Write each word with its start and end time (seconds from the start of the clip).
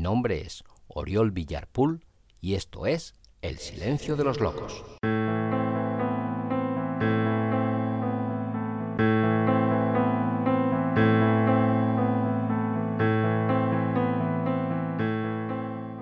Mi 0.00 0.04
nombre 0.04 0.40
es 0.40 0.64
Oriol 0.88 1.30
Villarpool 1.30 2.06
y 2.40 2.54
esto 2.54 2.86
es 2.86 3.16
El 3.42 3.58
Silencio 3.58 4.16
de 4.16 4.24
los 4.24 4.40
Locos. 4.40 4.82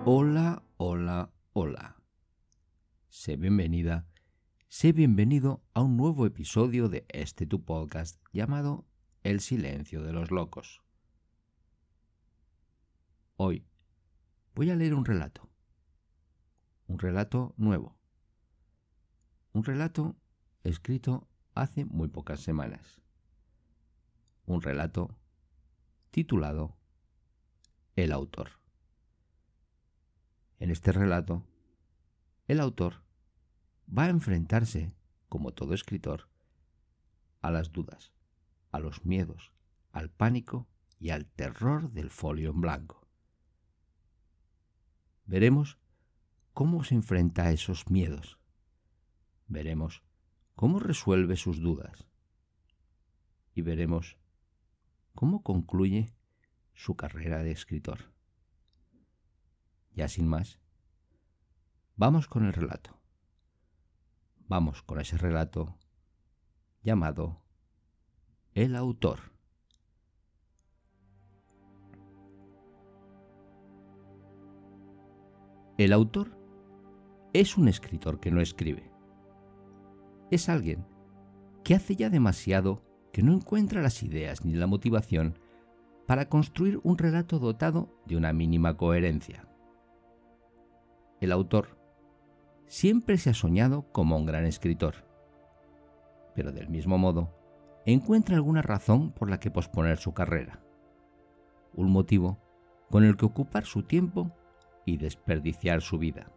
Hola, 0.04 0.62
hola, 0.76 1.32
hola. 1.54 1.96
Sé 3.08 3.34
bienvenida, 3.34 4.06
sé 4.68 4.92
bienvenido 4.92 5.64
a 5.74 5.82
un 5.82 5.96
nuevo 5.96 6.24
episodio 6.24 6.88
de 6.88 7.04
este 7.08 7.46
tu 7.46 7.64
podcast 7.64 8.20
llamado 8.32 8.86
El 9.24 9.40
Silencio 9.40 10.04
de 10.04 10.12
los 10.12 10.30
Locos. 10.30 10.82
Hoy 13.34 13.64
voy 14.58 14.70
a 14.70 14.74
leer 14.74 14.92
un 14.92 15.04
relato. 15.04 15.48
Un 16.88 16.98
relato 16.98 17.54
nuevo. 17.58 17.96
Un 19.52 19.62
relato 19.62 20.16
escrito 20.64 21.28
hace 21.54 21.84
muy 21.84 22.08
pocas 22.08 22.40
semanas. 22.40 23.00
Un 24.46 24.60
relato 24.60 25.16
titulado 26.10 26.76
El 27.94 28.10
autor. 28.10 28.50
En 30.58 30.72
este 30.72 30.90
relato, 30.90 31.46
el 32.48 32.58
autor 32.58 33.04
va 33.88 34.06
a 34.06 34.10
enfrentarse, 34.10 34.92
como 35.28 35.54
todo 35.54 35.72
escritor, 35.72 36.28
a 37.42 37.52
las 37.52 37.70
dudas, 37.70 38.12
a 38.72 38.80
los 38.80 39.04
miedos, 39.04 39.52
al 39.92 40.10
pánico 40.10 40.66
y 40.98 41.10
al 41.10 41.26
terror 41.26 41.92
del 41.92 42.10
folio 42.10 42.50
en 42.50 42.60
blanco. 42.60 43.07
Veremos 45.28 45.78
cómo 46.54 46.84
se 46.84 46.94
enfrenta 46.94 47.44
a 47.44 47.52
esos 47.52 47.90
miedos. 47.90 48.38
Veremos 49.46 50.02
cómo 50.54 50.80
resuelve 50.80 51.36
sus 51.36 51.60
dudas. 51.60 52.08
Y 53.54 53.60
veremos 53.60 54.16
cómo 55.14 55.42
concluye 55.42 56.14
su 56.72 56.96
carrera 56.96 57.42
de 57.42 57.50
escritor. 57.50 58.14
Ya 59.92 60.08
sin 60.08 60.26
más, 60.26 60.60
vamos 61.94 62.26
con 62.26 62.46
el 62.46 62.54
relato. 62.54 62.98
Vamos 64.46 64.82
con 64.82 64.98
ese 64.98 65.18
relato 65.18 65.78
llamado 66.82 67.42
El 68.54 68.74
autor. 68.76 69.37
El 75.78 75.92
autor 75.92 76.36
es 77.32 77.56
un 77.56 77.68
escritor 77.68 78.18
que 78.18 78.32
no 78.32 78.40
escribe. 78.40 78.90
Es 80.28 80.48
alguien 80.48 80.84
que 81.62 81.76
hace 81.76 81.94
ya 81.94 82.10
demasiado 82.10 82.82
que 83.12 83.22
no 83.22 83.32
encuentra 83.32 83.80
las 83.80 84.02
ideas 84.02 84.44
ni 84.44 84.54
la 84.54 84.66
motivación 84.66 85.38
para 86.08 86.28
construir 86.28 86.80
un 86.82 86.98
relato 86.98 87.38
dotado 87.38 87.94
de 88.06 88.16
una 88.16 88.32
mínima 88.32 88.76
coherencia. 88.76 89.46
El 91.20 91.30
autor 91.30 91.78
siempre 92.66 93.16
se 93.16 93.30
ha 93.30 93.34
soñado 93.34 93.86
como 93.92 94.16
un 94.16 94.26
gran 94.26 94.46
escritor, 94.46 95.06
pero 96.34 96.50
del 96.50 96.68
mismo 96.68 96.98
modo 96.98 97.32
encuentra 97.86 98.34
alguna 98.34 98.62
razón 98.62 99.12
por 99.12 99.30
la 99.30 99.38
que 99.38 99.52
posponer 99.52 99.98
su 99.98 100.12
carrera, 100.12 100.60
un 101.72 101.92
motivo 101.92 102.36
con 102.90 103.04
el 103.04 103.16
que 103.16 103.26
ocupar 103.26 103.64
su 103.64 103.84
tiempo 103.84 104.32
y 104.92 104.96
desperdiciar 104.96 105.82
su 105.82 105.98
vida. 105.98 106.32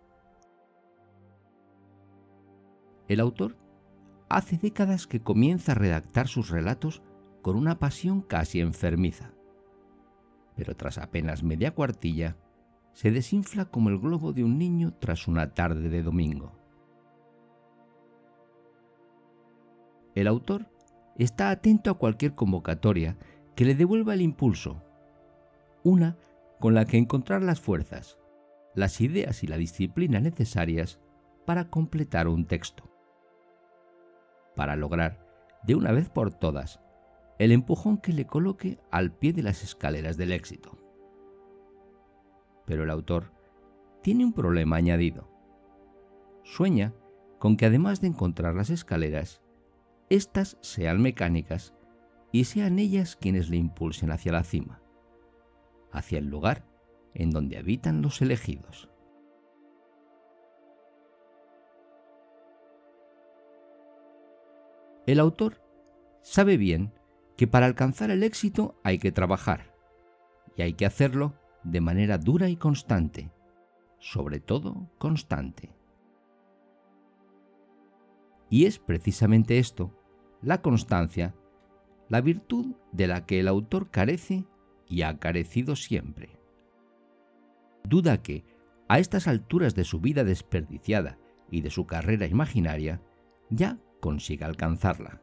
El 3.07 3.19
autor 3.19 3.57
hace 4.29 4.57
décadas 4.57 5.07
que 5.07 5.21
comienza 5.21 5.73
a 5.73 5.75
redactar 5.75 6.27
sus 6.27 6.49
relatos 6.49 7.01
con 7.41 7.55
una 7.55 7.79
pasión 7.79 8.21
casi 8.21 8.59
enfermiza, 8.59 9.33
pero 10.55 10.75
tras 10.75 10.97
apenas 10.97 11.43
media 11.43 11.73
cuartilla, 11.73 12.37
se 12.93 13.11
desinfla 13.11 13.65
como 13.65 13.89
el 13.89 13.99
globo 13.99 14.33
de 14.33 14.43
un 14.43 14.57
niño 14.57 14.93
tras 14.93 15.27
una 15.27 15.53
tarde 15.53 15.89
de 15.89 16.03
domingo. 16.03 16.53
El 20.13 20.27
autor 20.27 20.69
está 21.17 21.49
atento 21.49 21.89
a 21.89 21.97
cualquier 21.97 22.35
convocatoria 22.35 23.17
que 23.55 23.65
le 23.65 23.75
devuelva 23.75 24.13
el 24.13 24.21
impulso, 24.21 24.83
una 25.83 26.17
con 26.59 26.73
la 26.73 26.85
que 26.85 26.97
encontrar 26.97 27.41
las 27.41 27.59
fuerzas, 27.59 28.17
las 28.75 29.01
ideas 29.01 29.43
y 29.43 29.47
la 29.47 29.57
disciplina 29.57 30.19
necesarias 30.19 30.99
para 31.45 31.69
completar 31.69 32.27
un 32.27 32.45
texto. 32.45 32.89
Para 34.55 34.75
lograr, 34.75 35.25
de 35.63 35.75
una 35.75 35.91
vez 35.91 36.09
por 36.09 36.33
todas, 36.33 36.79
el 37.39 37.51
empujón 37.51 37.97
que 37.97 38.13
le 38.13 38.25
coloque 38.25 38.79
al 38.91 39.11
pie 39.11 39.33
de 39.33 39.43
las 39.43 39.63
escaleras 39.63 40.17
del 40.17 40.31
éxito. 40.31 40.77
Pero 42.65 42.83
el 42.83 42.89
autor 42.89 43.31
tiene 44.01 44.25
un 44.25 44.33
problema 44.33 44.77
añadido. 44.77 45.29
Sueña 46.43 46.93
con 47.39 47.57
que 47.57 47.65
además 47.65 48.01
de 48.01 48.07
encontrar 48.07 48.53
las 48.53 48.69
escaleras, 48.69 49.41
éstas 50.09 50.57
sean 50.61 51.01
mecánicas 51.01 51.73
y 52.31 52.45
sean 52.45 52.77
ellas 52.77 53.15
quienes 53.15 53.49
le 53.49 53.57
impulsen 53.57 54.11
hacia 54.11 54.31
la 54.31 54.43
cima, 54.43 54.81
hacia 55.91 56.19
el 56.19 56.27
lugar 56.27 56.70
en 57.13 57.31
donde 57.31 57.57
habitan 57.57 58.01
los 58.01 58.21
elegidos. 58.21 58.89
El 65.05 65.19
autor 65.19 65.61
sabe 66.21 66.57
bien 66.57 66.93
que 67.35 67.47
para 67.47 67.65
alcanzar 67.65 68.11
el 68.11 68.23
éxito 68.23 68.75
hay 68.83 68.99
que 68.99 69.11
trabajar, 69.11 69.73
y 70.55 70.61
hay 70.61 70.73
que 70.73 70.85
hacerlo 70.85 71.33
de 71.63 71.81
manera 71.81 72.17
dura 72.17 72.49
y 72.49 72.55
constante, 72.55 73.31
sobre 73.99 74.39
todo 74.39 74.89
constante. 74.97 75.75
Y 78.49 78.65
es 78.65 78.79
precisamente 78.79 79.57
esto, 79.57 79.97
la 80.41 80.61
constancia, 80.61 81.35
la 82.09 82.21
virtud 82.21 82.75
de 82.91 83.07
la 83.07 83.25
que 83.25 83.39
el 83.39 83.47
autor 83.47 83.89
carece 83.89 84.45
y 84.87 85.03
ha 85.03 85.17
carecido 85.19 85.75
siempre 85.75 86.40
duda 87.83 88.21
que, 88.21 88.43
a 88.87 88.99
estas 88.99 89.27
alturas 89.27 89.75
de 89.75 89.83
su 89.83 89.99
vida 89.99 90.23
desperdiciada 90.23 91.17
y 91.49 91.61
de 91.61 91.69
su 91.69 91.85
carrera 91.85 92.25
imaginaria, 92.25 93.01
ya 93.49 93.79
consiga 93.99 94.47
alcanzarla. 94.47 95.21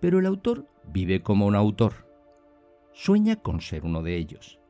Pero 0.00 0.18
el 0.18 0.26
autor 0.26 0.68
vive 0.92 1.22
como 1.22 1.46
un 1.46 1.54
autor. 1.54 2.08
Sueña 2.92 3.36
con 3.36 3.60
ser 3.60 3.84
uno 3.84 4.02
de 4.02 4.16
ellos, 4.16 4.60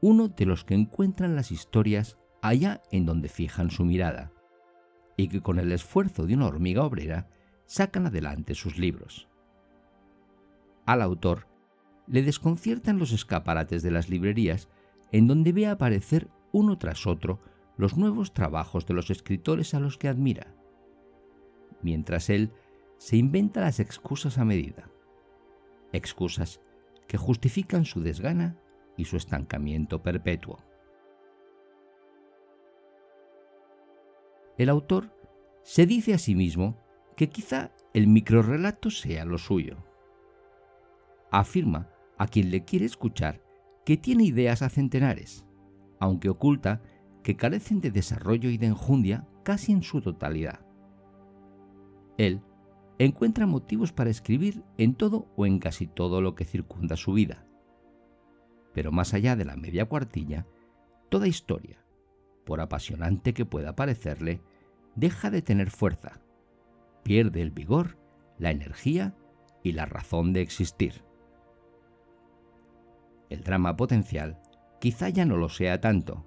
uno 0.00 0.28
de 0.28 0.46
los 0.46 0.64
que 0.64 0.74
encuentran 0.74 1.36
las 1.36 1.52
historias 1.52 2.18
allá 2.40 2.82
en 2.90 3.06
donde 3.06 3.28
fijan 3.28 3.70
su 3.70 3.84
mirada, 3.84 4.32
y 5.16 5.28
que 5.28 5.40
con 5.40 5.58
el 5.58 5.70
esfuerzo 5.72 6.26
de 6.26 6.34
una 6.34 6.46
hormiga 6.46 6.84
obrera 6.84 7.28
sacan 7.66 8.06
adelante 8.06 8.54
sus 8.54 8.78
libros. 8.78 9.28
Al 10.86 11.02
autor 11.02 11.46
le 12.12 12.22
desconciertan 12.22 12.98
los 12.98 13.10
escaparates 13.12 13.82
de 13.82 13.90
las 13.90 14.10
librerías 14.10 14.68
en 15.12 15.26
donde 15.26 15.52
ve 15.52 15.66
aparecer 15.66 16.28
uno 16.52 16.76
tras 16.76 17.06
otro 17.06 17.40
los 17.78 17.96
nuevos 17.96 18.34
trabajos 18.34 18.84
de 18.84 18.92
los 18.92 19.08
escritores 19.08 19.72
a 19.72 19.80
los 19.80 19.96
que 19.96 20.08
admira, 20.08 20.54
mientras 21.80 22.28
él 22.28 22.52
se 22.98 23.16
inventa 23.16 23.62
las 23.62 23.80
excusas 23.80 24.36
a 24.36 24.44
medida, 24.44 24.90
excusas 25.94 26.60
que 27.08 27.16
justifican 27.16 27.86
su 27.86 28.02
desgana 28.02 28.58
y 28.98 29.06
su 29.06 29.16
estancamiento 29.16 30.02
perpetuo. 30.02 30.62
El 34.58 34.68
autor 34.68 35.16
se 35.62 35.86
dice 35.86 36.12
a 36.12 36.18
sí 36.18 36.34
mismo 36.34 36.76
que 37.16 37.30
quizá 37.30 37.72
el 37.94 38.06
microrrelato 38.06 38.90
sea 38.90 39.24
lo 39.24 39.38
suyo. 39.38 39.78
Afirma 41.30 41.91
a 42.22 42.28
quien 42.28 42.52
le 42.52 42.64
quiere 42.64 42.84
escuchar 42.84 43.42
que 43.84 43.96
tiene 43.96 44.22
ideas 44.22 44.62
a 44.62 44.68
centenares, 44.68 45.44
aunque 45.98 46.28
oculta 46.28 46.80
que 47.24 47.36
carecen 47.36 47.80
de 47.80 47.90
desarrollo 47.90 48.48
y 48.48 48.58
de 48.58 48.66
enjundia 48.66 49.26
casi 49.42 49.72
en 49.72 49.82
su 49.82 50.00
totalidad. 50.00 50.64
Él 52.18 52.40
encuentra 53.00 53.46
motivos 53.46 53.92
para 53.92 54.10
escribir 54.10 54.62
en 54.78 54.94
todo 54.94 55.32
o 55.34 55.46
en 55.46 55.58
casi 55.58 55.88
todo 55.88 56.20
lo 56.20 56.36
que 56.36 56.44
circunda 56.44 56.96
su 56.96 57.12
vida. 57.12 57.44
Pero 58.72 58.92
más 58.92 59.14
allá 59.14 59.34
de 59.34 59.44
la 59.44 59.56
media 59.56 59.86
cuartilla, 59.86 60.46
toda 61.08 61.26
historia, 61.26 61.84
por 62.44 62.60
apasionante 62.60 63.34
que 63.34 63.46
pueda 63.46 63.74
parecerle, 63.74 64.42
deja 64.94 65.28
de 65.28 65.42
tener 65.42 65.70
fuerza, 65.70 66.20
pierde 67.02 67.42
el 67.42 67.50
vigor, 67.50 67.98
la 68.38 68.52
energía 68.52 69.16
y 69.64 69.72
la 69.72 69.86
razón 69.86 70.32
de 70.32 70.42
existir. 70.42 71.02
El 73.32 73.42
drama 73.42 73.76
potencial 73.76 74.38
quizá 74.80 75.08
ya 75.08 75.24
no 75.24 75.36
lo 75.36 75.48
sea 75.48 75.80
tanto, 75.80 76.26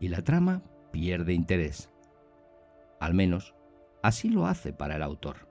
y 0.00 0.08
la 0.08 0.22
trama 0.22 0.62
pierde 0.92 1.32
interés. 1.32 1.90
Al 3.00 3.14
menos, 3.14 3.54
así 4.02 4.28
lo 4.28 4.46
hace 4.46 4.72
para 4.72 4.96
el 4.96 5.02
autor. 5.02 5.48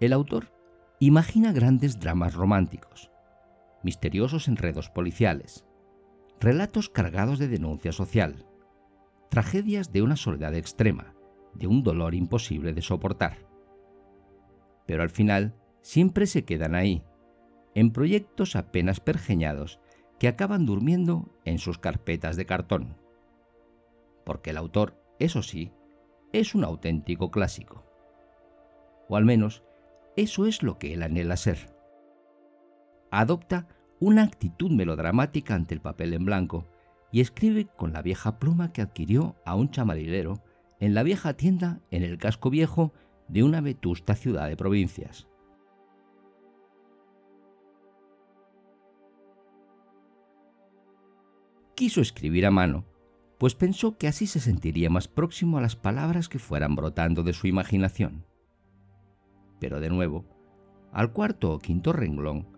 El 0.00 0.14
autor 0.14 0.52
imagina 0.98 1.52
grandes 1.52 2.00
dramas 2.00 2.34
románticos, 2.34 3.10
misteriosos 3.82 4.48
enredos 4.48 4.88
policiales, 4.88 5.66
relatos 6.40 6.88
cargados 6.88 7.38
de 7.38 7.48
denuncia 7.48 7.92
social, 7.92 8.46
tragedias 9.28 9.92
de 9.92 10.02
una 10.02 10.16
soledad 10.16 10.54
extrema, 10.54 11.14
de 11.54 11.66
un 11.66 11.82
dolor 11.82 12.14
imposible 12.14 12.72
de 12.72 12.80
soportar. 12.80 13.46
Pero 14.86 15.02
al 15.02 15.10
final 15.10 15.54
siempre 15.82 16.26
se 16.26 16.44
quedan 16.44 16.74
ahí, 16.74 17.02
en 17.74 17.92
proyectos 17.92 18.56
apenas 18.56 19.00
pergeñados 19.00 19.80
que 20.18 20.28
acaban 20.28 20.66
durmiendo 20.66 21.30
en 21.44 21.58
sus 21.58 21.78
carpetas 21.78 22.36
de 22.36 22.46
cartón. 22.46 22.96
Porque 24.24 24.50
el 24.50 24.58
autor, 24.58 25.00
eso 25.18 25.42
sí, 25.42 25.72
es 26.32 26.54
un 26.54 26.64
auténtico 26.64 27.30
clásico. 27.30 27.84
O 29.08 29.16
al 29.16 29.24
menos 29.24 29.64
eso 30.16 30.46
es 30.46 30.62
lo 30.62 30.78
que 30.78 30.92
él 30.92 31.02
anhela 31.02 31.36
ser. 31.36 31.74
Adopta 33.10 33.66
una 33.98 34.22
actitud 34.22 34.70
melodramática 34.70 35.54
ante 35.54 35.74
el 35.74 35.80
papel 35.80 36.14
en 36.14 36.24
blanco 36.24 36.66
y 37.10 37.20
escribe 37.20 37.66
con 37.66 37.92
la 37.92 38.02
vieja 38.02 38.38
pluma 38.38 38.72
que 38.72 38.82
adquirió 38.82 39.36
a 39.44 39.54
un 39.54 39.70
chamarilero 39.70 40.42
en 40.78 40.94
la 40.94 41.02
vieja 41.02 41.34
tienda 41.34 41.80
en 41.90 42.02
el 42.02 42.18
casco 42.18 42.50
viejo 42.50 42.92
de 43.28 43.42
una 43.42 43.60
vetusta 43.60 44.14
ciudad 44.14 44.48
de 44.48 44.56
provincias. 44.56 45.29
Quiso 51.80 52.02
escribir 52.02 52.44
a 52.44 52.50
mano, 52.50 52.84
pues 53.38 53.54
pensó 53.54 53.96
que 53.96 54.06
así 54.06 54.26
se 54.26 54.38
sentiría 54.38 54.90
más 54.90 55.08
próximo 55.08 55.56
a 55.56 55.62
las 55.62 55.76
palabras 55.76 56.28
que 56.28 56.38
fueran 56.38 56.76
brotando 56.76 57.22
de 57.22 57.32
su 57.32 57.46
imaginación 57.46 58.26
pero 59.60 59.78
de 59.78 59.90
nuevo, 59.90 60.24
al 60.90 61.12
cuarto 61.12 61.52
o 61.52 61.58
quinto 61.58 61.92
renglón, 61.92 62.48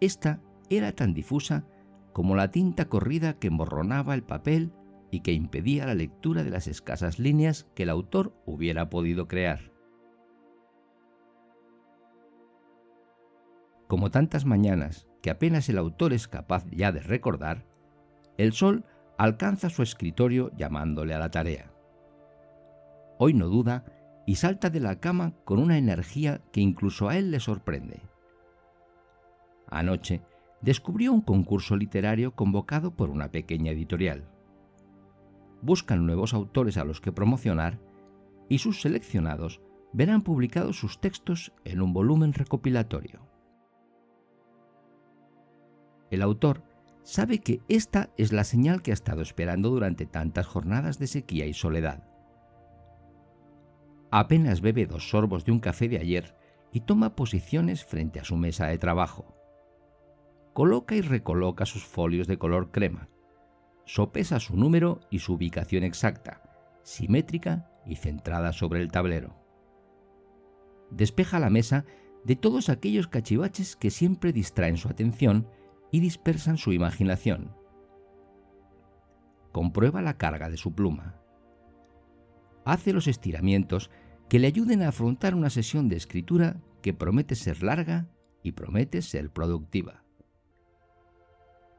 esta 0.00 0.40
era 0.70 0.92
tan 0.92 1.12
difusa 1.12 1.66
como 2.14 2.36
la 2.36 2.50
tinta 2.50 2.88
corrida 2.88 3.38
que 3.38 3.48
emborronaba 3.48 4.14
el 4.14 4.22
papel 4.22 4.72
y 5.10 5.20
que 5.20 5.32
impedía 5.32 5.84
la 5.84 5.94
lectura 5.94 6.44
de 6.44 6.50
las 6.50 6.68
escasas 6.68 7.18
líneas 7.18 7.66
que 7.74 7.82
el 7.82 7.90
autor 7.90 8.34
hubiera 8.46 8.88
podido 8.88 9.28
crear. 9.28 9.72
Como 13.88 14.10
tantas 14.10 14.44
mañanas 14.44 15.08
que 15.22 15.30
apenas 15.30 15.68
el 15.68 15.78
autor 15.78 16.12
es 16.12 16.28
capaz 16.28 16.66
ya 16.70 16.92
de 16.92 17.00
recordar, 17.00 17.66
el 18.38 18.52
sol 18.52 18.84
alcanza 19.18 19.68
su 19.68 19.82
escritorio 19.82 20.50
llamándole 20.56 21.12
a 21.12 21.18
la 21.18 21.30
tarea. 21.30 21.70
Hoy 23.18 23.34
no 23.34 23.48
duda 23.48 23.84
y 24.26 24.36
salta 24.36 24.70
de 24.70 24.80
la 24.80 25.00
cama 25.00 25.34
con 25.44 25.58
una 25.58 25.76
energía 25.76 26.40
que 26.52 26.60
incluso 26.60 27.08
a 27.08 27.16
él 27.16 27.32
le 27.32 27.40
sorprende. 27.40 28.00
Anoche 29.66 30.22
descubrió 30.62 31.12
un 31.12 31.20
concurso 31.20 31.76
literario 31.76 32.34
convocado 32.34 32.92
por 32.92 33.10
una 33.10 33.30
pequeña 33.30 33.72
editorial. 33.72 34.28
Buscan 35.60 36.06
nuevos 36.06 36.32
autores 36.32 36.76
a 36.76 36.84
los 36.84 37.00
que 37.00 37.12
promocionar 37.12 37.80
y 38.48 38.58
sus 38.58 38.80
seleccionados 38.80 39.60
verán 39.92 40.22
publicados 40.22 40.78
sus 40.78 41.00
textos 41.00 41.52
en 41.64 41.82
un 41.82 41.92
volumen 41.92 42.32
recopilatorio. 42.32 43.20
El 46.10 46.22
autor 46.22 46.62
sabe 47.08 47.38
que 47.38 47.62
esta 47.68 48.10
es 48.18 48.34
la 48.34 48.44
señal 48.44 48.82
que 48.82 48.90
ha 48.90 48.94
estado 48.94 49.22
esperando 49.22 49.70
durante 49.70 50.04
tantas 50.04 50.46
jornadas 50.46 50.98
de 50.98 51.06
sequía 51.06 51.46
y 51.46 51.54
soledad. 51.54 52.06
Apenas 54.10 54.60
bebe 54.60 54.84
dos 54.84 55.08
sorbos 55.08 55.46
de 55.46 55.52
un 55.52 55.58
café 55.58 55.88
de 55.88 55.96
ayer 55.96 56.36
y 56.70 56.80
toma 56.80 57.16
posiciones 57.16 57.82
frente 57.82 58.20
a 58.20 58.24
su 58.24 58.36
mesa 58.36 58.66
de 58.66 58.76
trabajo. 58.76 59.34
Coloca 60.52 60.96
y 60.96 61.00
recoloca 61.00 61.64
sus 61.64 61.82
folios 61.82 62.26
de 62.26 62.36
color 62.36 62.70
crema. 62.70 63.08
Sopesa 63.86 64.38
su 64.38 64.58
número 64.58 65.00
y 65.10 65.20
su 65.20 65.32
ubicación 65.32 65.84
exacta, 65.84 66.42
simétrica 66.82 67.70
y 67.86 67.96
centrada 67.96 68.52
sobre 68.52 68.82
el 68.82 68.92
tablero. 68.92 69.34
Despeja 70.90 71.38
la 71.38 71.48
mesa 71.48 71.86
de 72.24 72.36
todos 72.36 72.68
aquellos 72.68 73.08
cachivaches 73.08 73.76
que 73.76 73.88
siempre 73.88 74.34
distraen 74.34 74.76
su 74.76 74.88
atención 74.88 75.48
y 75.90 76.00
dispersan 76.00 76.58
su 76.58 76.72
imaginación. 76.72 77.54
Comprueba 79.52 80.02
la 80.02 80.18
carga 80.18 80.48
de 80.50 80.56
su 80.56 80.72
pluma 80.74 81.18
hace 82.68 82.92
los 82.92 83.06
estiramientos 83.08 83.90
que 84.28 84.38
le 84.38 84.46
ayuden 84.46 84.82
a 84.82 84.88
afrontar 84.88 85.34
una 85.34 85.48
sesión 85.48 85.88
de 85.88 85.96
escritura 85.96 86.60
que 86.82 86.92
promete 86.92 87.34
ser 87.34 87.62
larga 87.62 88.08
y 88.42 88.52
promete 88.52 89.00
ser 89.00 89.30
productiva. 89.30 90.04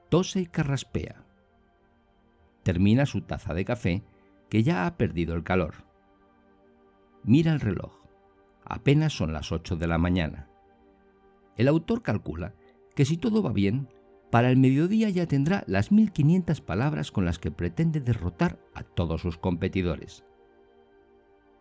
Tose 0.10 0.42
y 0.42 0.46
carraspea. 0.48 1.24
Termina 2.64 3.06
su 3.06 3.22
taza 3.22 3.54
de 3.54 3.66
café 3.66 4.04
que 4.50 4.64
ya 4.64 4.88
ha 4.88 4.98
perdido 4.98 5.36
el 5.36 5.44
calor. 5.44 5.76
Mira 7.24 7.54
el 7.54 7.60
reloj. 7.60 7.94
Apenas 8.66 9.14
son 9.14 9.32
las 9.32 9.52
8 9.52 9.76
de 9.76 9.88
la 9.88 10.00
mañana. 10.00 10.50
El 11.56 11.68
autor 11.68 12.02
calcula 12.02 12.56
que 12.96 13.06
si 13.06 13.18
todo 13.18 13.44
va 13.44 13.54
bien, 13.54 13.90
para 14.32 14.50
el 14.50 14.58
mediodía 14.58 15.10
ya 15.10 15.28
tendrá 15.28 15.64
las 15.68 15.92
1500 15.92 16.62
palabras 16.62 17.12
con 17.12 17.26
las 17.26 17.40
que 17.40 17.52
pretende 17.52 18.00
derrotar 18.00 18.60
a 18.74 18.84
todos 18.84 19.22
sus 19.22 19.38
competidores 19.38 20.24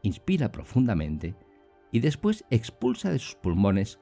inspira 0.02 0.50
profundamente 0.50 1.34
y 1.90 2.00
después 2.00 2.44
expulsa 2.50 3.10
de 3.10 3.18
sus 3.18 3.34
pulmones, 3.36 3.98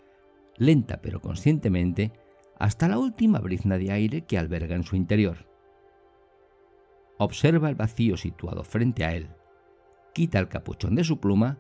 lenta 0.57 1.01
pero 1.03 1.21
conscientemente, 1.21 2.13
hasta 2.59 2.89
la 2.89 2.99
última 2.99 3.39
brizna 3.39 3.79
de 3.79 3.93
aire 3.93 4.23
que 4.23 4.39
alberga 4.39 4.75
en 4.75 4.83
su 4.83 4.97
interior. 4.97 5.49
Observa 7.19 7.69
el 7.69 7.75
vacío 7.75 8.17
situado 8.17 8.65
frente 8.65 9.05
a 9.05 9.15
él, 9.15 9.29
quita 10.15 10.39
el 10.39 10.49
capuchón 10.49 10.95
de 10.95 11.05
su 11.05 11.21
pluma 11.21 11.59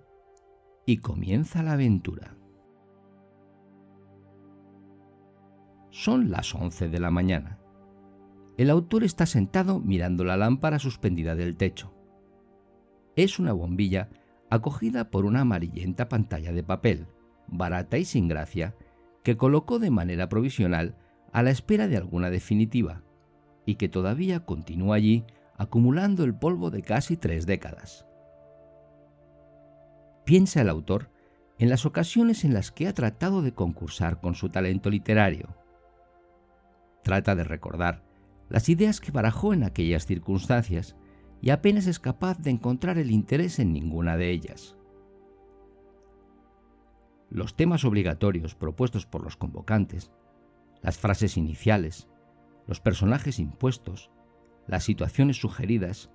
y 0.86 0.98
comienza 0.98 1.62
la 1.62 1.72
aventura. 1.72 2.36
Son 5.98 6.30
las 6.30 6.54
once 6.54 6.90
de 6.90 7.00
la 7.00 7.10
mañana. 7.10 7.58
El 8.58 8.68
autor 8.68 9.02
está 9.02 9.24
sentado 9.24 9.80
mirando 9.80 10.24
la 10.24 10.36
lámpara 10.36 10.78
suspendida 10.78 11.34
del 11.34 11.56
techo. 11.56 11.94
Es 13.16 13.38
una 13.38 13.54
bombilla 13.54 14.10
acogida 14.50 15.08
por 15.08 15.24
una 15.24 15.40
amarillenta 15.40 16.10
pantalla 16.10 16.52
de 16.52 16.62
papel, 16.62 17.06
barata 17.46 17.96
y 17.96 18.04
sin 18.04 18.28
gracia, 18.28 18.76
que 19.22 19.38
colocó 19.38 19.78
de 19.78 19.90
manera 19.90 20.28
provisional 20.28 20.96
a 21.32 21.42
la 21.42 21.50
espera 21.50 21.88
de 21.88 21.96
alguna 21.96 22.28
definitiva, 22.28 23.02
y 23.64 23.76
que 23.76 23.88
todavía 23.88 24.40
continúa 24.40 24.96
allí 24.96 25.24
acumulando 25.56 26.24
el 26.24 26.34
polvo 26.34 26.70
de 26.70 26.82
casi 26.82 27.16
tres 27.16 27.46
décadas. 27.46 28.06
Piensa 30.26 30.60
el 30.60 30.68
autor 30.68 31.08
en 31.58 31.70
las 31.70 31.86
ocasiones 31.86 32.44
en 32.44 32.52
las 32.52 32.70
que 32.70 32.86
ha 32.86 32.92
tratado 32.92 33.40
de 33.40 33.54
concursar 33.54 34.20
con 34.20 34.34
su 34.34 34.50
talento 34.50 34.90
literario. 34.90 35.56
Trata 37.06 37.36
de 37.36 37.44
recordar 37.44 38.02
las 38.48 38.68
ideas 38.68 39.00
que 39.00 39.12
barajó 39.12 39.52
en 39.52 39.62
aquellas 39.62 40.06
circunstancias 40.06 40.96
y 41.40 41.50
apenas 41.50 41.86
es 41.86 42.00
capaz 42.00 42.36
de 42.38 42.50
encontrar 42.50 42.98
el 42.98 43.12
interés 43.12 43.60
en 43.60 43.72
ninguna 43.72 44.16
de 44.16 44.32
ellas. 44.32 44.76
Los 47.30 47.54
temas 47.54 47.84
obligatorios 47.84 48.56
propuestos 48.56 49.06
por 49.06 49.22
los 49.22 49.36
convocantes, 49.36 50.10
las 50.82 50.98
frases 50.98 51.36
iniciales, 51.36 52.08
los 52.66 52.80
personajes 52.80 53.38
impuestos, 53.38 54.10
las 54.66 54.82
situaciones 54.82 55.36
sugeridas, 55.36 56.10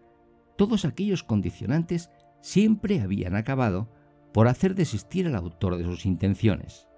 todos 0.58 0.84
aquellos 0.84 1.24
condicionantes 1.24 2.12
siempre 2.42 3.00
habían 3.00 3.38
acabado 3.38 3.90
por 4.34 4.50
hacer 4.50 4.76
desistir 4.76 5.26
al 5.26 5.36
autor 5.36 5.78
de 5.78 5.86
sus 5.86 6.06
intenciones. 6.06 6.90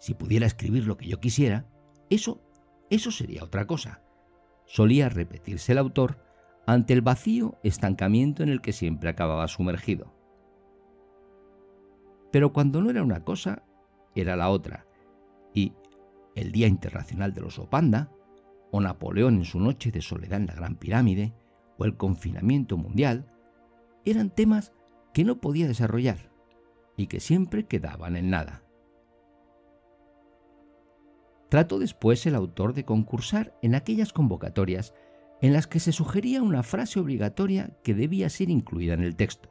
Si 0.00 0.14
pudiera 0.14 0.46
escribir 0.46 0.88
lo 0.88 0.96
que 0.96 1.06
yo 1.06 1.20
quisiera, 1.20 1.70
eso, 2.10 2.40
eso 2.90 3.10
sería 3.10 3.44
otra 3.44 3.66
cosa. 3.66 4.02
Solía 4.66 5.08
repetirse 5.08 5.72
el 5.72 5.78
autor 5.78 6.22
ante 6.66 6.92
el 6.92 7.02
vacío 7.02 7.58
estancamiento 7.62 8.42
en 8.42 8.48
el 8.48 8.60
que 8.60 8.72
siempre 8.72 9.08
acababa 9.08 9.48
sumergido. 9.48 10.14
Pero 12.30 12.52
cuando 12.52 12.80
no 12.80 12.90
era 12.90 13.02
una 13.02 13.24
cosa, 13.24 13.64
era 14.14 14.36
la 14.36 14.50
otra, 14.50 14.86
y 15.54 15.72
el 16.36 16.52
Día 16.52 16.68
Internacional 16.68 17.32
de 17.32 17.40
los 17.40 17.58
Opanda, 17.58 18.10
o 18.70 18.80
Napoleón 18.80 19.36
en 19.36 19.44
su 19.44 19.58
noche 19.58 19.90
de 19.90 20.00
soledad 20.00 20.40
en 20.40 20.46
la 20.46 20.54
Gran 20.54 20.76
Pirámide, 20.76 21.34
o 21.76 21.84
el 21.84 21.96
confinamiento 21.96 22.76
mundial, 22.76 23.26
eran 24.04 24.30
temas 24.30 24.72
que 25.12 25.24
no 25.24 25.40
podía 25.40 25.66
desarrollar 25.66 26.30
y 26.96 27.06
que 27.06 27.20
siempre 27.20 27.66
quedaban 27.66 28.16
en 28.16 28.30
nada. 28.30 28.62
Trató 31.50 31.80
después 31.80 32.24
el 32.26 32.36
autor 32.36 32.74
de 32.74 32.84
concursar 32.84 33.58
en 33.60 33.74
aquellas 33.74 34.12
convocatorias 34.12 34.94
en 35.42 35.52
las 35.52 35.66
que 35.66 35.80
se 35.80 35.90
sugería 35.90 36.42
una 36.42 36.62
frase 36.62 37.00
obligatoria 37.00 37.76
que 37.82 37.92
debía 37.92 38.30
ser 38.30 38.50
incluida 38.50 38.94
en 38.94 39.02
el 39.02 39.16
texto. 39.16 39.50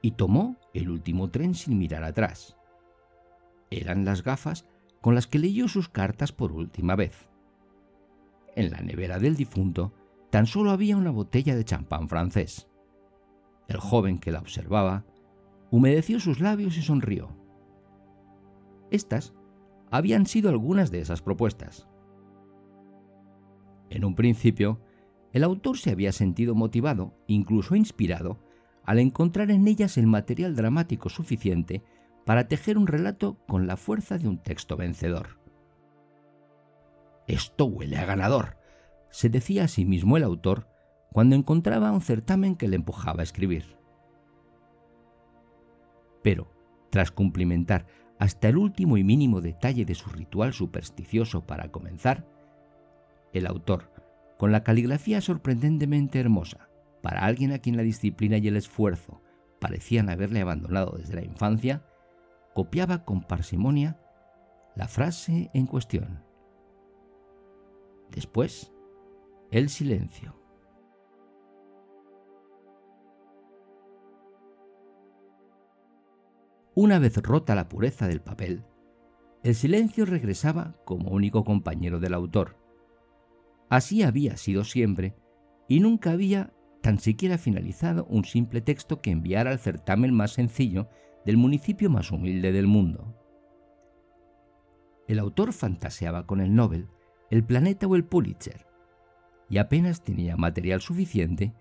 Y 0.00 0.12
tomó 0.12 0.56
el 0.72 0.88
último 0.88 1.30
tren 1.30 1.54
sin 1.54 1.76
mirar 1.76 2.02
atrás. 2.02 2.56
Eran 3.70 4.06
las 4.06 4.22
gafas 4.22 4.64
con 5.02 5.14
las 5.14 5.26
que 5.26 5.38
leyó 5.38 5.68
sus 5.68 5.90
cartas 5.90 6.32
por 6.32 6.52
última 6.52 6.96
vez. 6.96 7.28
En 8.56 8.70
la 8.70 8.80
nevera 8.80 9.18
del 9.18 9.36
difunto 9.36 9.92
tan 10.30 10.46
solo 10.46 10.70
había 10.70 10.96
una 10.96 11.10
botella 11.10 11.56
de 11.56 11.64
champán 11.64 12.08
francés. 12.08 12.68
El 13.66 13.78
joven 13.78 14.18
que 14.18 14.32
la 14.32 14.38
observaba 14.38 15.04
humedeció 15.70 16.20
sus 16.20 16.40
labios 16.40 16.78
y 16.78 16.82
sonrió. 16.82 17.36
Estas 18.90 19.34
habían 19.90 20.26
sido 20.26 20.50
algunas 20.50 20.90
de 20.90 21.00
esas 21.00 21.22
propuestas. 21.22 21.88
En 23.90 24.04
un 24.04 24.14
principio, 24.14 24.80
el 25.32 25.44
autor 25.44 25.78
se 25.78 25.90
había 25.90 26.12
sentido 26.12 26.54
motivado, 26.54 27.14
incluso 27.26 27.76
inspirado, 27.76 28.38
al 28.84 28.98
encontrar 28.98 29.50
en 29.50 29.66
ellas 29.66 29.98
el 29.98 30.06
material 30.06 30.56
dramático 30.56 31.08
suficiente 31.08 31.82
para 32.24 32.48
tejer 32.48 32.78
un 32.78 32.86
relato 32.86 33.38
con 33.46 33.66
la 33.66 33.76
fuerza 33.76 34.18
de 34.18 34.28
un 34.28 34.38
texto 34.38 34.76
vencedor. 34.76 35.38
Esto 37.26 37.66
huele 37.66 37.98
a 37.98 38.06
ganador, 38.06 38.56
se 39.10 39.28
decía 39.28 39.64
a 39.64 39.68
sí 39.68 39.84
mismo 39.84 40.16
el 40.16 40.24
autor 40.24 40.68
cuando 41.12 41.36
encontraba 41.36 41.92
un 41.92 42.00
certamen 42.00 42.56
que 42.56 42.68
le 42.68 42.76
empujaba 42.76 43.20
a 43.20 43.24
escribir. 43.24 43.76
Pero, 46.22 46.50
tras 46.90 47.10
cumplimentar 47.10 47.86
hasta 48.18 48.48
el 48.48 48.56
último 48.56 48.96
y 48.96 49.04
mínimo 49.04 49.40
detalle 49.40 49.84
de 49.84 49.94
su 49.94 50.10
ritual 50.10 50.52
supersticioso 50.52 51.46
para 51.46 51.70
comenzar, 51.70 52.26
el 53.32 53.46
autor, 53.46 53.92
con 54.38 54.52
la 54.52 54.64
caligrafía 54.64 55.20
sorprendentemente 55.20 56.18
hermosa, 56.18 56.68
para 57.02 57.24
alguien 57.24 57.52
a 57.52 57.58
quien 57.58 57.76
la 57.76 57.82
disciplina 57.82 58.38
y 58.38 58.48
el 58.48 58.56
esfuerzo 58.56 59.22
parecían 59.60 60.08
haberle 60.08 60.40
abandonado 60.40 60.96
desde 60.96 61.14
la 61.14 61.24
infancia, 61.24 61.84
copiaba 62.54 63.04
con 63.04 63.22
parsimonia 63.22 64.00
la 64.74 64.88
frase 64.88 65.50
en 65.54 65.66
cuestión. 65.66 66.22
Después, 68.10 68.72
el 69.50 69.68
silencio. 69.68 70.36
Una 76.80 77.00
vez 77.00 77.16
rota 77.16 77.56
la 77.56 77.68
pureza 77.68 78.06
del 78.06 78.20
papel, 78.20 78.62
el 79.42 79.56
silencio 79.56 80.06
regresaba 80.06 80.76
como 80.84 81.10
único 81.10 81.42
compañero 81.42 81.98
del 81.98 82.14
autor. 82.14 82.56
Así 83.68 84.04
había 84.04 84.36
sido 84.36 84.62
siempre, 84.62 85.16
y 85.66 85.80
nunca 85.80 86.12
había 86.12 86.52
tan 86.80 87.00
siquiera 87.00 87.36
finalizado 87.36 88.06
un 88.08 88.24
simple 88.24 88.60
texto 88.60 89.00
que 89.00 89.10
enviara 89.10 89.50
al 89.50 89.58
certamen 89.58 90.14
más 90.14 90.34
sencillo 90.34 90.88
del 91.26 91.36
municipio 91.36 91.90
más 91.90 92.12
humilde 92.12 92.52
del 92.52 92.68
mundo. 92.68 93.12
El 95.08 95.18
autor 95.18 95.52
fantaseaba 95.52 96.28
con 96.28 96.40
el 96.40 96.54
Nobel, 96.54 96.86
el 97.28 97.42
Planeta 97.42 97.88
o 97.88 97.96
el 97.96 98.04
Pulitzer, 98.04 98.68
y 99.50 99.58
apenas 99.58 100.04
tenía 100.04 100.36
material 100.36 100.80
suficiente 100.80 101.54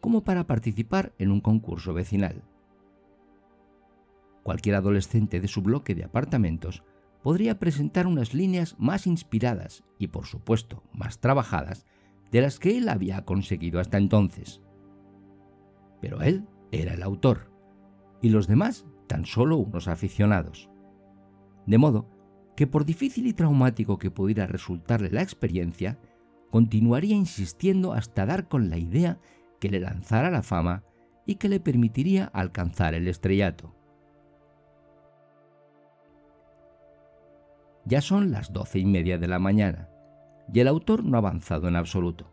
como 0.00 0.24
para 0.24 0.46
participar 0.46 1.12
en 1.18 1.30
un 1.30 1.42
concurso 1.42 1.92
vecinal 1.92 2.42
cualquier 4.42 4.76
adolescente 4.76 5.40
de 5.40 5.48
su 5.48 5.62
bloque 5.62 5.94
de 5.94 6.04
apartamentos 6.04 6.82
podría 7.22 7.58
presentar 7.58 8.06
unas 8.06 8.34
líneas 8.34 8.76
más 8.78 9.06
inspiradas 9.06 9.84
y, 9.98 10.08
por 10.08 10.26
supuesto, 10.26 10.82
más 10.92 11.20
trabajadas 11.20 11.86
de 12.30 12.40
las 12.40 12.58
que 12.58 12.76
él 12.78 12.88
había 12.88 13.24
conseguido 13.24 13.78
hasta 13.78 13.98
entonces. 13.98 14.60
Pero 16.00 16.22
él 16.22 16.46
era 16.72 16.94
el 16.94 17.02
autor, 17.02 17.52
y 18.20 18.30
los 18.30 18.46
demás 18.46 18.86
tan 19.06 19.26
solo 19.26 19.58
unos 19.58 19.88
aficionados. 19.88 20.70
De 21.66 21.78
modo 21.78 22.08
que 22.56 22.66
por 22.66 22.84
difícil 22.84 23.26
y 23.26 23.32
traumático 23.32 23.98
que 23.98 24.10
pudiera 24.10 24.46
resultarle 24.46 25.10
la 25.10 25.22
experiencia, 25.22 25.98
continuaría 26.50 27.16
insistiendo 27.16 27.92
hasta 27.92 28.26
dar 28.26 28.48
con 28.48 28.68
la 28.68 28.78
idea 28.78 29.20
que 29.60 29.70
le 29.70 29.80
lanzara 29.80 30.30
la 30.30 30.42
fama 30.42 30.84
y 31.24 31.36
que 31.36 31.48
le 31.48 31.60
permitiría 31.60 32.24
alcanzar 32.24 32.94
el 32.94 33.08
estrellato. 33.08 33.74
Ya 37.84 38.00
son 38.00 38.30
las 38.30 38.52
doce 38.52 38.78
y 38.78 38.84
media 38.84 39.18
de 39.18 39.28
la 39.28 39.38
mañana 39.38 39.88
y 40.52 40.60
el 40.60 40.68
autor 40.68 41.04
no 41.04 41.16
ha 41.16 41.18
avanzado 41.18 41.68
en 41.68 41.76
absoluto. 41.76 42.32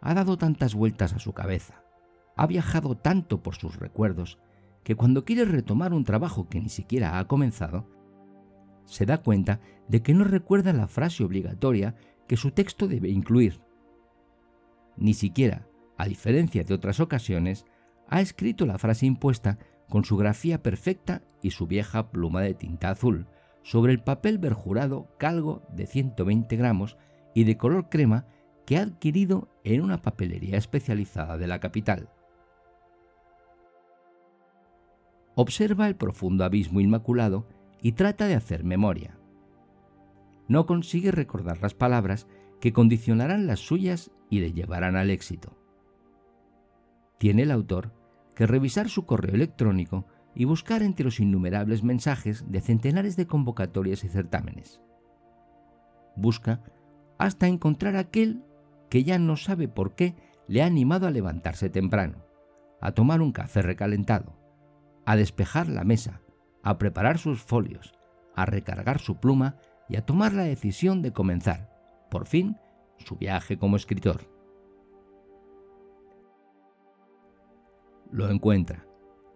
Ha 0.00 0.14
dado 0.14 0.36
tantas 0.36 0.74
vueltas 0.74 1.12
a 1.14 1.18
su 1.18 1.32
cabeza, 1.32 1.82
ha 2.36 2.46
viajado 2.46 2.96
tanto 2.96 3.42
por 3.42 3.54
sus 3.54 3.76
recuerdos, 3.76 4.38
que 4.82 4.96
cuando 4.96 5.24
quiere 5.24 5.44
retomar 5.44 5.94
un 5.94 6.04
trabajo 6.04 6.48
que 6.48 6.60
ni 6.60 6.68
siquiera 6.68 7.18
ha 7.18 7.26
comenzado, 7.26 7.88
se 8.84 9.06
da 9.06 9.22
cuenta 9.22 9.60
de 9.88 10.02
que 10.02 10.12
no 10.12 10.24
recuerda 10.24 10.72
la 10.72 10.88
frase 10.88 11.24
obligatoria 11.24 11.94
que 12.28 12.36
su 12.36 12.50
texto 12.50 12.86
debe 12.86 13.08
incluir. 13.08 13.60
Ni 14.96 15.14
siquiera, 15.14 15.66
a 15.96 16.06
diferencia 16.06 16.64
de 16.64 16.74
otras 16.74 17.00
ocasiones, 17.00 17.64
ha 18.08 18.20
escrito 18.20 18.66
la 18.66 18.78
frase 18.78 19.06
impuesta 19.06 19.58
con 19.88 20.04
su 20.04 20.16
grafía 20.16 20.62
perfecta 20.62 21.22
y 21.42 21.50
su 21.50 21.66
vieja 21.66 22.10
pluma 22.10 22.42
de 22.42 22.54
tinta 22.54 22.90
azul, 22.90 23.26
sobre 23.64 23.92
el 23.92 24.00
papel 24.00 24.38
verjurado 24.38 25.08
calgo 25.18 25.62
de 25.72 25.86
120 25.86 26.54
gramos 26.56 26.96
y 27.34 27.44
de 27.44 27.56
color 27.56 27.88
crema 27.88 28.26
que 28.66 28.76
ha 28.76 28.82
adquirido 28.82 29.48
en 29.64 29.80
una 29.80 30.02
papelería 30.02 30.58
especializada 30.58 31.36
de 31.36 31.46
la 31.46 31.58
capital. 31.58 32.10
Observa 35.34 35.88
el 35.88 35.96
profundo 35.96 36.44
abismo 36.44 36.80
inmaculado 36.80 37.48
y 37.80 37.92
trata 37.92 38.28
de 38.28 38.34
hacer 38.34 38.64
memoria. 38.64 39.18
No 40.46 40.66
consigue 40.66 41.10
recordar 41.10 41.60
las 41.60 41.74
palabras 41.74 42.28
que 42.60 42.72
condicionarán 42.72 43.46
las 43.46 43.60
suyas 43.60 44.10
y 44.30 44.40
le 44.40 44.52
llevarán 44.52 44.94
al 44.94 45.10
éxito. 45.10 45.56
Tiene 47.18 47.42
el 47.42 47.50
autor 47.50 47.92
que 48.34 48.46
revisar 48.46 48.88
su 48.88 49.06
correo 49.06 49.34
electrónico 49.34 50.06
y 50.34 50.44
buscar 50.44 50.82
entre 50.82 51.04
los 51.04 51.20
innumerables 51.20 51.82
mensajes 51.82 52.50
de 52.50 52.60
centenares 52.60 53.16
de 53.16 53.26
convocatorias 53.26 54.04
y 54.04 54.08
certámenes. 54.08 54.80
Busca 56.16 56.62
hasta 57.18 57.46
encontrar 57.46 57.96
aquel 57.96 58.42
que 58.90 59.04
ya 59.04 59.18
no 59.18 59.36
sabe 59.36 59.68
por 59.68 59.94
qué 59.94 60.14
le 60.48 60.62
ha 60.62 60.66
animado 60.66 61.06
a 61.06 61.10
levantarse 61.10 61.70
temprano, 61.70 62.24
a 62.80 62.92
tomar 62.92 63.22
un 63.22 63.32
café 63.32 63.62
recalentado, 63.62 64.36
a 65.06 65.16
despejar 65.16 65.68
la 65.68 65.84
mesa, 65.84 66.20
a 66.62 66.78
preparar 66.78 67.18
sus 67.18 67.42
folios, 67.42 67.92
a 68.34 68.46
recargar 68.46 68.98
su 68.98 69.20
pluma 69.20 69.56
y 69.88 69.96
a 69.96 70.04
tomar 70.04 70.32
la 70.32 70.42
decisión 70.42 71.02
de 71.02 71.12
comenzar, 71.12 71.70
por 72.10 72.26
fin, 72.26 72.56
su 72.98 73.16
viaje 73.16 73.58
como 73.58 73.76
escritor. 73.76 74.28
Lo 78.10 78.30
encuentra 78.30 78.86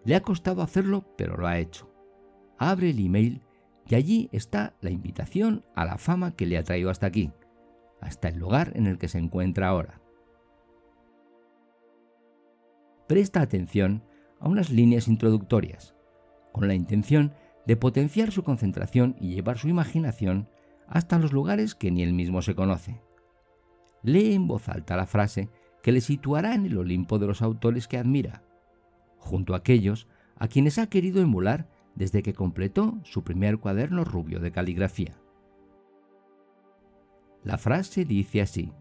le 0.09 0.17
ha 0.17 0.23
costado 0.23 0.63
hacerlo, 0.63 1.05
pero 1.19 1.37
lo 1.37 1.47
ha 1.47 1.59
hecho. 1.59 1.93
Abre 2.57 2.89
el 2.89 3.05
email 3.05 3.43
y 3.87 3.95
allí 3.95 4.31
está 4.33 4.75
la 4.81 4.89
invitación 4.89 5.67
a 5.75 5.85
la 5.85 5.99
fama 5.99 6.35
que 6.35 6.47
le 6.47 6.57
ha 6.57 6.65
traído 6.65 6.89
hasta 6.89 7.07
aquí, 7.07 7.31
hasta 8.01 8.29
el 8.29 8.39
lugar 8.39 8.73
en 8.75 8.87
el 8.87 8.97
que 8.97 9.09
se 9.09 9.19
encuentra 9.19 9.69
ahora. 9.69 10.01
Presta 13.07 13.43
atención 13.43 14.03
a 14.41 14.49
unas 14.49 14.71
líneas 14.71 15.09
introductorias, 15.09 15.95
con 16.53 16.69
la 16.69 16.75
intención 16.75 17.35
de 17.67 17.77
potenciar 17.77 18.33
su 18.33 18.45
concentración 18.45 19.15
y 19.21 19.35
llevar 19.35 19.59
su 19.59 19.69
imaginación 19.69 20.49
hasta 20.87 21.19
los 21.19 21.35
lugares 21.35 21.75
que 21.75 21.91
ni 21.91 22.03
él 22.03 22.15
mismo 22.15 22.41
se 22.41 22.55
conoce. 22.55 23.03
Lee 24.03 24.33
en 24.33 24.49
voz 24.49 24.71
alta 24.71 24.97
la 24.97 25.07
frase 25.07 25.51
que 25.83 25.93
le 25.93 26.01
situará 26.01 26.55
en 26.55 26.65
el 26.65 26.79
Olimpo 26.79 27.19
de 27.19 27.27
los 27.27 27.43
autores 27.43 27.89
que 27.89 27.99
admira, 27.99 28.48
junto 29.19 29.55
a 29.55 29.59
aquellos 29.59 30.09
a 30.37 30.49
quienes 30.49 30.79
ha 30.79 30.89
querido 30.89 31.21
emular 31.21 31.69
desde 31.95 32.23
que 32.23 32.35
completó 32.35 32.99
su 33.03 33.25
primer 33.25 33.59
cuaderno 33.59 34.05
rubio 34.05 34.41
de 34.41 34.53
caligrafía. 34.53 35.19
La 37.45 37.59
frase 37.59 38.05
dice 38.05 38.41
así. 38.41 38.73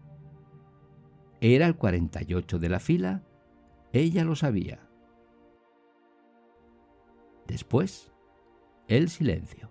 Era 1.40 1.66
el 1.66 1.76
48 1.76 2.58
de 2.58 2.68
la 2.68 2.80
fila, 2.80 3.22
ella 3.92 4.24
lo 4.24 4.34
sabía. 4.34 4.88
Después, 7.46 8.12
el 8.88 9.08
silencio. 9.08 9.70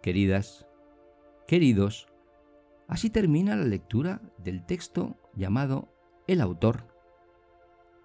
Queridas, 0.00 0.66
queridos, 1.46 2.11
Así 2.92 3.08
termina 3.08 3.56
la 3.56 3.64
lectura 3.64 4.20
del 4.36 4.66
texto 4.66 5.16
llamado 5.34 5.88
El 6.26 6.42
autor, 6.42 6.94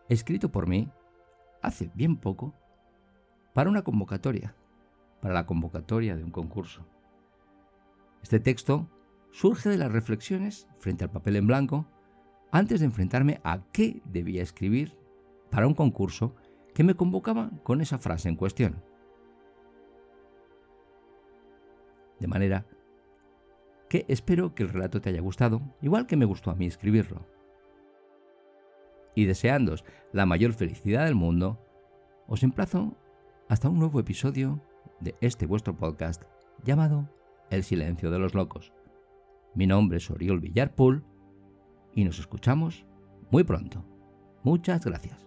escrito 0.07 0.49
por 0.49 0.65
mí 0.65 0.89
hace 1.61 1.91
bien 1.93 2.15
poco 2.15 2.55
para 3.53 3.69
una 3.69 3.81
convocatoria, 3.81 4.55
para 5.19 5.33
la 5.33 5.45
convocatoria 5.45 6.15
de 6.15 6.23
un 6.23 6.31
concurso. 6.31 6.87
Este 8.23 8.39
texto 8.39 8.89
surge 9.31 9.67
de 9.67 9.77
las 9.77 9.91
reflexiones 9.91 10.69
frente 10.79 11.03
al 11.03 11.11
papel 11.11 11.35
en 11.35 11.47
blanco 11.47 11.85
antes 12.53 12.79
de 12.79 12.85
enfrentarme 12.85 13.41
a 13.43 13.69
qué 13.73 14.01
debía 14.05 14.41
escribir 14.41 14.97
para 15.51 15.67
un 15.67 15.73
concurso 15.73 16.33
que 16.73 16.85
me 16.85 16.95
convocaba 16.95 17.51
con 17.63 17.81
esa 17.81 17.97
frase 17.97 18.29
en 18.29 18.37
cuestión. 18.37 18.81
De 22.21 22.27
manera 22.27 22.65
que 23.89 24.05
espero 24.07 24.53
que 24.53 24.63
el 24.63 24.69
relato 24.69 25.01
te 25.01 25.09
haya 25.09 25.21
gustado, 25.21 25.61
igual 25.81 26.07
que 26.07 26.17
me 26.17 26.25
gustó 26.25 26.51
a 26.51 26.55
mí 26.55 26.65
escribirlo. 26.65 27.25
Y 29.15 29.25
deseándos 29.25 29.83
la 30.11 30.25
mayor 30.25 30.53
felicidad 30.53 31.05
del 31.05 31.15
mundo, 31.15 31.59
os 32.27 32.43
emplazo 32.43 32.95
hasta 33.49 33.69
un 33.69 33.79
nuevo 33.79 33.99
episodio 33.99 34.61
de 34.99 35.15
este 35.21 35.45
vuestro 35.45 35.75
podcast 35.75 36.23
llamado 36.63 37.09
El 37.49 37.63
silencio 37.63 38.11
de 38.11 38.19
los 38.19 38.33
locos. 38.33 38.73
Mi 39.55 39.65
nombre 39.65 39.97
es 39.97 40.11
Oriol 40.11 40.39
Villarpool 40.39 41.03
y 41.95 42.03
nos 42.03 42.19
escuchamos 42.19 42.85
muy 43.31 43.43
pronto. 43.43 43.83
Muchas 44.43 44.85
gracias. 44.85 45.26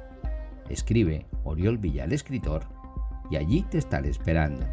Escribe 0.71 1.27
Oriol 1.43 1.77
Villar 1.77 2.13
Escritor 2.13 2.63
y 3.29 3.35
allí 3.35 3.63
te 3.63 3.77
estaré 3.77 4.09
esperando. 4.09 4.65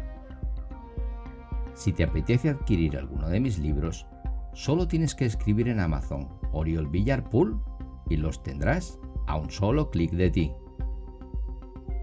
Si 1.73 1.93
te 1.93 2.03
apetece 2.03 2.49
adquirir 2.49 2.97
alguno 2.97 3.29
de 3.29 3.39
mis 3.39 3.59
libros, 3.59 4.05
solo 4.53 4.87
tienes 4.87 5.15
que 5.15 5.25
escribir 5.25 5.69
en 5.69 5.79
Amazon 5.79 6.27
Oriol 6.51 6.87
Villar 6.87 7.29
Pool 7.29 7.61
y 8.09 8.17
los 8.17 8.43
tendrás 8.43 8.99
a 9.27 9.37
un 9.37 9.49
solo 9.49 9.89
clic 9.89 10.11
de 10.11 10.29
ti. 10.29 10.51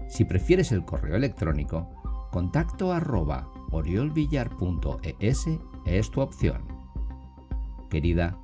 Si 0.07 0.25
prefieres 0.25 0.71
el 0.71 0.85
correo 0.85 1.15
electrónico, 1.15 1.89
contacto 2.31 2.93
arroba 2.93 3.49
oriolvillar.es 3.71 5.45
es 5.85 6.11
tu 6.11 6.21
opción. 6.21 6.65
Querida, 7.89 8.37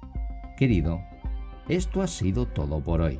querido, 0.58 1.00
esto 1.68 2.02
ha 2.02 2.08
sido 2.08 2.46
todo 2.46 2.84
por 2.84 3.02
hoy. 3.02 3.20